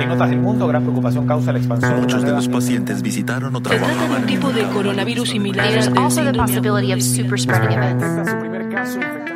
En 0.00 0.10
otras 0.10 0.30
del 0.30 0.40
mundo, 0.40 0.66
gran 0.66 0.82
preocupación 0.82 1.26
causa 1.26 1.52
la 1.52 1.58
expansión. 1.58 2.00
Muchos 2.00 2.22
de 2.22 2.32
los 2.32 2.48
pacientes 2.48 3.02
visitaron 3.02 3.54
o 3.54 3.58
Se 3.58 3.64
trata 3.64 3.78
de 3.78 3.94
trabajaban 3.94 4.20
un 4.22 4.26
tipo 4.26 4.52
de 4.52 4.64
coronavirus 4.64 5.28
similar. 5.30 5.68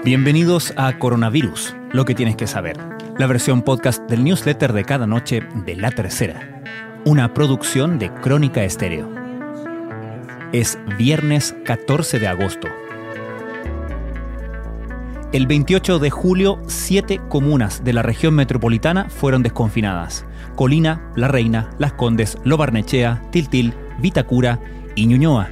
Bienvenidos 0.04 0.74
a 0.76 0.98
Coronavirus, 0.98 1.76
lo 1.92 2.04
que 2.04 2.14
tienes 2.14 2.36
que 2.36 2.46
saber. 2.46 2.76
La 3.18 3.26
versión 3.26 3.62
podcast 3.62 4.08
del 4.10 4.24
newsletter 4.24 4.72
de 4.72 4.84
cada 4.84 5.06
noche 5.06 5.42
de 5.66 5.76
La 5.76 5.90
Tercera. 5.90 6.62
Una 7.04 7.32
producción 7.32 7.98
de 7.98 8.12
Crónica 8.12 8.62
Estéreo. 8.62 9.08
Es 10.52 10.78
viernes 10.98 11.54
14 11.64 12.18
de 12.18 12.28
agosto. 12.28 12.68
El 15.32 15.46
28 15.46 16.00
de 16.00 16.10
julio, 16.10 16.60
siete 16.66 17.20
comunas 17.28 17.84
de 17.84 17.92
la 17.92 18.02
región 18.02 18.34
metropolitana 18.34 19.08
fueron 19.08 19.44
desconfinadas. 19.44 20.24
Colina, 20.56 21.12
La 21.14 21.28
Reina, 21.28 21.70
Las 21.78 21.92
Condes, 21.92 22.36
Lobarnechea, 22.42 23.22
Tiltil, 23.30 23.72
Vitacura 24.00 24.58
y 24.96 25.06
Ñuñoa. 25.06 25.48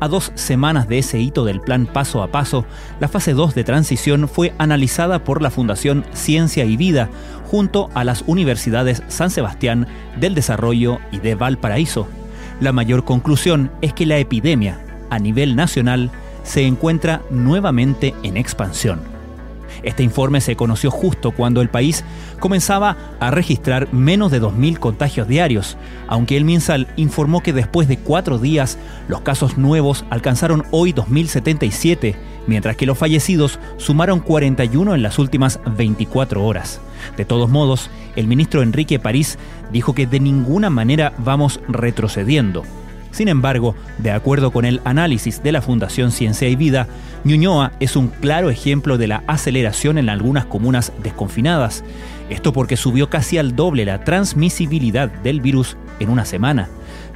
A 0.00 0.08
dos 0.08 0.32
semanas 0.34 0.88
de 0.88 1.00
ese 1.00 1.18
hito 1.18 1.44
del 1.44 1.60
plan 1.60 1.84
paso 1.84 2.22
a 2.22 2.28
paso, 2.28 2.64
la 3.00 3.08
fase 3.08 3.34
2 3.34 3.54
de 3.54 3.64
transición 3.64 4.28
fue 4.28 4.54
analizada 4.56 5.24
por 5.24 5.42
la 5.42 5.50
Fundación 5.50 6.06
Ciencia 6.14 6.64
y 6.64 6.78
Vida 6.78 7.10
junto 7.50 7.90
a 7.92 8.04
las 8.04 8.24
universidades 8.26 9.02
San 9.08 9.28
Sebastián, 9.28 9.86
del 10.18 10.34
Desarrollo 10.34 11.00
y 11.12 11.18
de 11.18 11.34
Valparaíso. 11.34 12.08
La 12.60 12.72
mayor 12.72 13.04
conclusión 13.04 13.70
es 13.82 13.92
que 13.92 14.06
la 14.06 14.16
epidemia, 14.16 14.80
a 15.10 15.18
nivel 15.18 15.54
nacional, 15.54 16.10
se 16.44 16.66
encuentra 16.66 17.20
nuevamente 17.30 18.14
en 18.22 18.38
expansión. 18.38 19.17
Este 19.82 20.02
informe 20.02 20.40
se 20.40 20.56
conoció 20.56 20.90
justo 20.90 21.30
cuando 21.32 21.60
el 21.60 21.68
país 21.68 22.04
comenzaba 22.40 22.96
a 23.20 23.30
registrar 23.30 23.92
menos 23.92 24.30
de 24.30 24.40
2.000 24.40 24.78
contagios 24.78 25.28
diarios, 25.28 25.76
aunque 26.06 26.36
el 26.36 26.44
MinSal 26.44 26.88
informó 26.96 27.42
que 27.42 27.52
después 27.52 27.88
de 27.88 27.98
cuatro 27.98 28.38
días 28.38 28.78
los 29.08 29.20
casos 29.20 29.58
nuevos 29.58 30.04
alcanzaron 30.10 30.64
hoy 30.70 30.92
2.077, 30.92 32.16
mientras 32.46 32.76
que 32.76 32.86
los 32.86 32.98
fallecidos 32.98 33.58
sumaron 33.76 34.20
41 34.20 34.94
en 34.94 35.02
las 35.02 35.18
últimas 35.18 35.60
24 35.76 36.44
horas. 36.44 36.80
De 37.16 37.24
todos 37.24 37.48
modos, 37.48 37.90
el 38.16 38.26
ministro 38.26 38.62
Enrique 38.62 38.98
París 38.98 39.38
dijo 39.72 39.94
que 39.94 40.06
de 40.06 40.20
ninguna 40.20 40.70
manera 40.70 41.12
vamos 41.18 41.60
retrocediendo. 41.68 42.64
Sin 43.10 43.28
embargo, 43.28 43.74
de 43.98 44.10
acuerdo 44.10 44.50
con 44.50 44.64
el 44.64 44.80
análisis 44.84 45.42
de 45.42 45.52
la 45.52 45.62
Fundación 45.62 46.12
Ciencia 46.12 46.48
y 46.48 46.56
Vida, 46.56 46.86
Ñuñoa 47.24 47.72
es 47.80 47.96
un 47.96 48.08
claro 48.08 48.50
ejemplo 48.50 48.98
de 48.98 49.08
la 49.08 49.24
aceleración 49.26 49.98
en 49.98 50.08
algunas 50.08 50.46
comunas 50.46 50.92
desconfinadas. 51.02 51.84
Esto 52.30 52.52
porque 52.52 52.76
subió 52.76 53.10
casi 53.10 53.38
al 53.38 53.56
doble 53.56 53.84
la 53.84 54.04
transmisibilidad 54.04 55.10
del 55.10 55.40
virus 55.40 55.76
en 55.98 56.10
una 56.10 56.24
semana. 56.24 56.68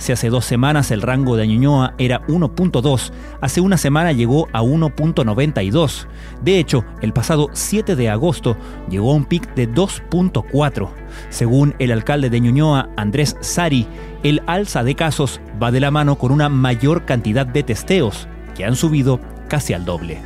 Si 0.03 0.11
hace 0.11 0.31
dos 0.31 0.45
semanas 0.45 0.91
el 0.91 1.01
rango 1.01 1.37
de 1.37 1.47
Ñuñoa 1.47 1.95
era 1.97 2.27
1.2, 2.27 3.13
hace 3.41 3.61
una 3.61 3.77
semana 3.77 4.11
llegó 4.11 4.49
a 4.53 4.61
1.92. 4.61 6.09
De 6.43 6.59
hecho, 6.59 6.85
el 7.03 7.13
pasado 7.13 7.51
7 7.53 7.95
de 7.95 8.11
agosto 8.11 8.57
llegó 8.91 9.13
a 9.13 9.15
un 9.15 9.25
pic 9.25 9.55
de 9.55 9.71
2.4. 9.71 10.89
Según 11.29 11.77
el 11.79 11.93
alcalde 11.93 12.31
de 12.31 12.41
Ñuñoa, 12.41 12.89
Andrés 12.97 13.37
Sari, 13.43 13.87
el 14.25 14.43
alza 14.49 14.83
de 14.83 14.97
casos 14.97 15.41
va 15.63 15.71
de 15.71 15.79
la 15.79 15.93
mano 15.93 16.19
con 16.19 16.33
una 16.33 16.49
mayor 16.49 17.05
cantidad 17.05 17.47
de 17.47 17.63
testeos, 17.63 18.27
que 18.57 18.65
han 18.65 18.75
subido 18.75 19.21
casi 19.47 19.73
al 19.73 19.85
doble. 19.85 20.19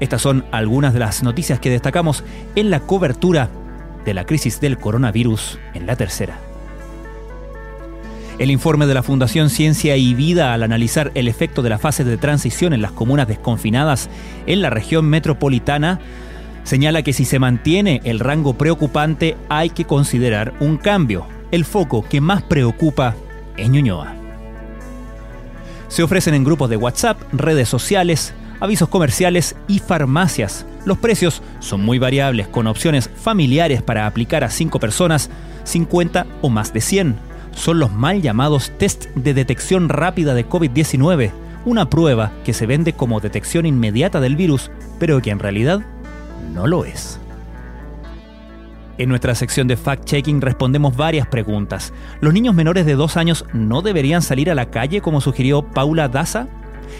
Estas 0.00 0.22
son 0.22 0.44
algunas 0.50 0.92
de 0.92 0.98
las 0.98 1.22
noticias 1.22 1.60
que 1.60 1.70
destacamos 1.70 2.24
en 2.56 2.70
la 2.70 2.80
cobertura 2.80 3.48
de 4.04 4.12
la 4.12 4.26
crisis 4.26 4.60
del 4.60 4.76
coronavirus 4.76 5.60
en 5.74 5.86
la 5.86 5.94
tercera. 5.94 6.36
El 8.38 8.50
informe 8.50 8.86
de 8.86 8.94
la 8.94 9.04
Fundación 9.04 9.48
Ciencia 9.48 9.96
y 9.96 10.12
Vida 10.12 10.54
al 10.54 10.64
analizar 10.64 11.12
el 11.14 11.28
efecto 11.28 11.62
de 11.62 11.70
la 11.70 11.78
fase 11.78 12.02
de 12.02 12.16
transición 12.16 12.72
en 12.72 12.82
las 12.82 12.90
comunas 12.90 13.28
desconfinadas 13.28 14.10
en 14.46 14.60
la 14.60 14.70
región 14.70 15.06
metropolitana 15.06 16.00
señala 16.64 17.02
que 17.02 17.12
si 17.12 17.24
se 17.24 17.38
mantiene 17.38 18.00
el 18.02 18.18
rango 18.18 18.54
preocupante 18.54 19.36
hay 19.48 19.70
que 19.70 19.84
considerar 19.84 20.52
un 20.58 20.78
cambio. 20.78 21.28
El 21.52 21.64
foco 21.64 22.04
que 22.08 22.20
más 22.20 22.42
preocupa 22.42 23.14
es 23.56 23.70
Ñuñoa. 23.70 24.16
Se 25.86 26.02
ofrecen 26.02 26.34
en 26.34 26.42
grupos 26.42 26.68
de 26.68 26.76
WhatsApp, 26.76 27.22
redes 27.32 27.68
sociales, 27.68 28.34
avisos 28.58 28.88
comerciales 28.88 29.54
y 29.68 29.78
farmacias. 29.78 30.66
Los 30.84 30.98
precios 30.98 31.40
son 31.60 31.84
muy 31.84 32.00
variables, 32.00 32.48
con 32.48 32.66
opciones 32.66 33.08
familiares 33.14 33.80
para 33.80 34.08
aplicar 34.08 34.42
a 34.42 34.50
5 34.50 34.80
personas, 34.80 35.30
50 35.62 36.26
o 36.42 36.48
más 36.48 36.72
de 36.72 36.80
100 36.80 37.33
son 37.54 37.78
los 37.78 37.92
mal 37.92 38.22
llamados 38.22 38.72
test 38.78 39.06
de 39.14 39.34
detección 39.34 39.88
rápida 39.88 40.34
de 40.34 40.48
COVID-19, 40.48 41.32
una 41.64 41.88
prueba 41.88 42.32
que 42.44 42.52
se 42.52 42.66
vende 42.66 42.92
como 42.92 43.20
detección 43.20 43.66
inmediata 43.66 44.20
del 44.20 44.36
virus, 44.36 44.70
pero 44.98 45.20
que 45.22 45.30
en 45.30 45.38
realidad 45.38 45.80
no 46.52 46.66
lo 46.66 46.84
es. 46.84 47.18
En 48.96 49.08
nuestra 49.08 49.34
sección 49.34 49.66
de 49.66 49.76
fact-checking 49.76 50.40
respondemos 50.40 50.96
varias 50.96 51.26
preguntas. 51.26 51.92
¿Los 52.20 52.32
niños 52.32 52.54
menores 52.54 52.86
de 52.86 52.94
dos 52.94 53.16
años 53.16 53.44
no 53.52 53.82
deberían 53.82 54.22
salir 54.22 54.50
a 54.50 54.54
la 54.54 54.70
calle 54.70 55.00
como 55.00 55.20
sugirió 55.20 55.62
Paula 55.62 56.08
Daza? 56.08 56.46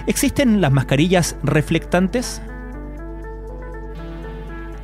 ¿Existen 0.06 0.60
las 0.60 0.72
mascarillas 0.72 1.36
reflectantes? 1.44 2.42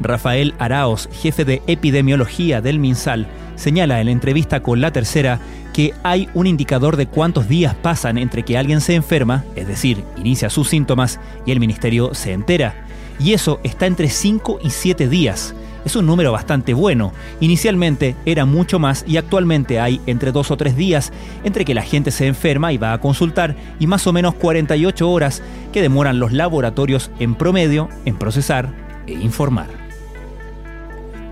Rafael 0.00 0.54
Araos, 0.58 1.08
jefe 1.12 1.44
de 1.44 1.62
epidemiología 1.66 2.60
del 2.60 2.78
MinSal, 2.78 3.26
señala 3.60 4.00
en 4.00 4.06
la 4.06 4.12
entrevista 4.12 4.60
con 4.60 4.80
La 4.80 4.90
Tercera 4.90 5.38
que 5.72 5.94
hay 6.02 6.28
un 6.34 6.46
indicador 6.46 6.96
de 6.96 7.06
cuántos 7.06 7.48
días 7.48 7.74
pasan 7.74 8.18
entre 8.18 8.42
que 8.42 8.58
alguien 8.58 8.80
se 8.80 8.94
enferma, 8.94 9.44
es 9.54 9.68
decir, 9.68 10.02
inicia 10.16 10.50
sus 10.50 10.68
síntomas, 10.68 11.20
y 11.46 11.52
el 11.52 11.60
ministerio 11.60 12.14
se 12.14 12.32
entera. 12.32 12.86
Y 13.20 13.34
eso 13.34 13.60
está 13.62 13.86
entre 13.86 14.08
5 14.08 14.60
y 14.64 14.70
7 14.70 15.08
días. 15.08 15.54
Es 15.84 15.94
un 15.94 16.06
número 16.06 16.32
bastante 16.32 16.74
bueno. 16.74 17.12
Inicialmente 17.40 18.16
era 18.26 18.44
mucho 18.44 18.78
más 18.78 19.04
y 19.06 19.16
actualmente 19.16 19.78
hay 19.78 20.00
entre 20.06 20.32
2 20.32 20.50
o 20.50 20.56
3 20.56 20.76
días 20.76 21.12
entre 21.44 21.64
que 21.64 21.74
la 21.74 21.82
gente 21.82 22.10
se 22.10 22.26
enferma 22.26 22.72
y 22.72 22.78
va 22.78 22.92
a 22.92 23.00
consultar 23.00 23.56
y 23.78 23.86
más 23.86 24.06
o 24.06 24.12
menos 24.12 24.34
48 24.34 25.10
horas 25.10 25.42
que 25.72 25.82
demoran 25.82 26.18
los 26.18 26.32
laboratorios 26.32 27.10
en 27.18 27.34
promedio 27.34 27.88
en 28.04 28.16
procesar 28.16 28.70
e 29.06 29.12
informar. 29.12 29.79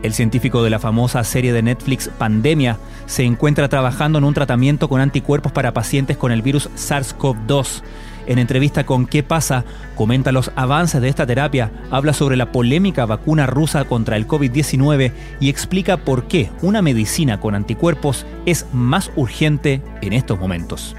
El 0.03 0.13
científico 0.15 0.63
de 0.63 0.71
la 0.71 0.79
famosa 0.79 1.25
serie 1.25 1.53
de 1.53 1.63
Netflix 1.63 2.09
Pandemia 2.09 2.79
se 3.07 3.25
encuentra 3.25 3.69
trabajando 3.69 4.19
en 4.19 4.25
un 4.25 4.35
tratamiento 4.35 4.89
con 4.89 5.01
anticuerpos 5.01 5.51
para 5.51 5.73
pacientes 5.73 6.17
con 6.17 6.31
el 6.31 6.41
virus 6.41 6.71
SARS-CoV-2. 6.77 7.83
En 8.29 8.39
entrevista 8.39 8.85
con 8.85 9.07
¿Qué 9.07 9.23
pasa? 9.23 9.65
comenta 9.97 10.31
los 10.31 10.53
avances 10.55 11.01
de 11.01 11.09
esta 11.09 11.27
terapia, 11.27 11.73
habla 11.91 12.13
sobre 12.13 12.37
la 12.37 12.53
polémica 12.53 13.07
vacuna 13.07 13.47
rusa 13.47 13.87
contra 13.87 14.17
el 14.17 14.29
COVID-19 14.29 15.13
y 15.41 15.49
explica 15.49 15.97
por 15.97 16.29
qué 16.29 16.51
una 16.63 16.83
medicina 16.83 17.41
con 17.41 17.55
anticuerpos 17.55 18.25
es 18.47 18.67
más 18.73 19.11
urgente 19.17 19.83
en 20.03 20.13
estos 20.13 20.39
momentos. 20.39 20.95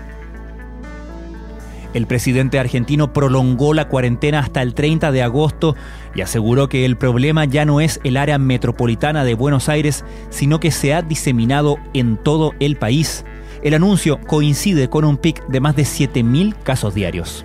El 1.93 2.05
presidente 2.05 2.59
argentino 2.59 3.13
prolongó 3.13 3.73
la 3.73 3.87
cuarentena 3.87 4.39
hasta 4.39 4.61
el 4.61 4.75
30 4.75 5.11
de 5.11 5.23
agosto 5.23 5.75
y 6.13 6.21
aseguró 6.21 6.69
que 6.69 6.85
el 6.85 6.97
problema 6.97 7.45
ya 7.45 7.65
no 7.65 7.81
es 7.81 7.99
el 8.03 8.17
área 8.17 8.37
metropolitana 8.37 9.23
de 9.23 9.33
Buenos 9.33 9.69
Aires, 9.69 10.05
sino 10.29 10.59
que 10.59 10.69
se 10.71 10.93
ha 10.93 11.01
diseminado 11.01 11.77
en 11.93 12.17
todo 12.17 12.53
el 12.59 12.75
país. 12.75 13.25
El 13.63 13.73
anuncio 13.73 14.19
coincide 14.21 14.87
con 14.89 15.03
un 15.03 15.17
pic 15.17 15.45
de 15.47 15.59
más 15.59 15.75
de 15.75 15.83
7.000 15.83 16.55
casos 16.61 16.93
diarios. 16.93 17.43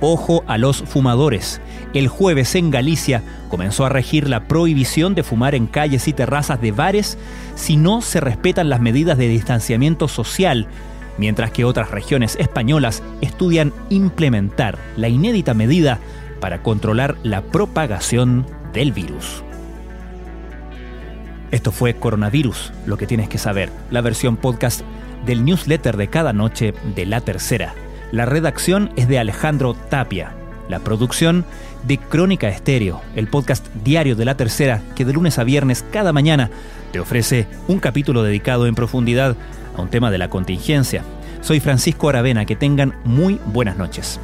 Ojo 0.00 0.42
a 0.46 0.58
los 0.58 0.82
fumadores. 0.82 1.60
El 1.92 2.08
jueves 2.08 2.54
en 2.54 2.70
Galicia 2.70 3.22
comenzó 3.48 3.84
a 3.84 3.88
regir 3.88 4.28
la 4.28 4.48
prohibición 4.48 5.14
de 5.14 5.22
fumar 5.22 5.54
en 5.54 5.66
calles 5.66 6.08
y 6.08 6.12
terrazas 6.12 6.60
de 6.60 6.72
bares 6.72 7.18
si 7.54 7.76
no 7.76 8.00
se 8.00 8.20
respetan 8.20 8.68
las 8.68 8.80
medidas 8.80 9.18
de 9.18 9.28
distanciamiento 9.28 10.08
social 10.08 10.66
mientras 11.20 11.50
que 11.52 11.66
otras 11.66 11.90
regiones 11.90 12.34
españolas 12.40 13.02
estudian 13.20 13.74
implementar 13.90 14.78
la 14.96 15.08
inédita 15.08 15.52
medida 15.52 15.98
para 16.40 16.62
controlar 16.62 17.16
la 17.22 17.42
propagación 17.42 18.46
del 18.72 18.92
virus. 18.92 19.44
Esto 21.50 21.72
fue 21.72 21.94
Coronavirus, 21.94 22.72
lo 22.86 22.96
que 22.96 23.06
tienes 23.06 23.28
que 23.28 23.36
saber, 23.36 23.70
la 23.90 24.00
versión 24.00 24.38
podcast 24.38 24.80
del 25.26 25.44
newsletter 25.44 25.98
de 25.98 26.08
cada 26.08 26.32
noche 26.32 26.72
de 26.96 27.04
La 27.04 27.20
Tercera. 27.20 27.74
La 28.12 28.24
redacción 28.24 28.90
es 28.96 29.06
de 29.06 29.18
Alejandro 29.18 29.74
Tapia, 29.74 30.34
la 30.70 30.78
producción 30.78 31.44
de 31.86 31.98
Crónica 31.98 32.48
Estéreo, 32.48 33.02
el 33.16 33.26
podcast 33.26 33.66
diario 33.84 34.16
de 34.16 34.24
La 34.24 34.36
Tercera 34.36 34.80
que 34.94 35.04
de 35.04 35.12
lunes 35.12 35.38
a 35.38 35.44
viernes 35.44 35.84
cada 35.90 36.12
mañana 36.12 36.50
te 36.92 37.00
ofrece 37.00 37.46
un 37.68 37.78
capítulo 37.78 38.22
dedicado 38.22 38.66
en 38.66 38.74
profundidad 38.74 39.36
a 39.76 39.82
un 39.82 39.88
tema 39.88 40.10
de 40.10 40.18
la 40.18 40.30
contingencia. 40.30 41.04
Soy 41.40 41.60
Francisco 41.60 42.08
Aravena, 42.08 42.44
que 42.44 42.56
tengan 42.56 42.94
muy 43.04 43.40
buenas 43.46 43.76
noches. 43.76 44.20